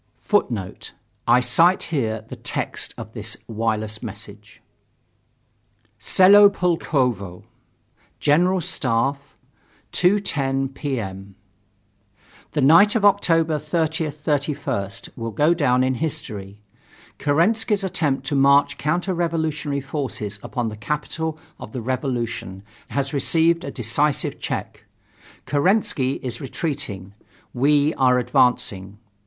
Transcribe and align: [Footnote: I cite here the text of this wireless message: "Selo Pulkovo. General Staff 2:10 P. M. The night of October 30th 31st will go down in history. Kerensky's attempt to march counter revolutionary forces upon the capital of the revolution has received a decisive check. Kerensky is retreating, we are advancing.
[Footnote: 0.23 0.93
I 1.27 1.41
cite 1.41 1.83
here 1.93 2.25
the 2.27 2.35
text 2.35 2.95
of 2.97 3.13
this 3.13 3.37
wireless 3.47 4.01
message: 4.01 4.59
"Selo 5.99 6.49
Pulkovo. 6.49 7.43
General 8.19 8.61
Staff 8.61 9.37
2:10 9.93 10.73
P. 10.73 10.99
M. 10.99 11.35
The 12.53 12.61
night 12.61 12.95
of 12.95 13.05
October 13.05 13.57
30th 13.59 14.15
31st 14.23 15.09
will 15.15 15.29
go 15.29 15.53
down 15.53 15.83
in 15.83 15.93
history. 15.93 16.57
Kerensky's 17.19 17.83
attempt 17.83 18.25
to 18.25 18.35
march 18.35 18.79
counter 18.79 19.13
revolutionary 19.13 19.81
forces 19.81 20.39
upon 20.41 20.69
the 20.69 20.75
capital 20.77 21.37
of 21.59 21.73
the 21.73 21.81
revolution 21.83 22.63
has 22.87 23.13
received 23.13 23.63
a 23.63 23.69
decisive 23.69 24.39
check. 24.39 24.83
Kerensky 25.45 26.13
is 26.23 26.41
retreating, 26.41 27.13
we 27.53 27.93
are 27.99 28.17
advancing. 28.17 28.97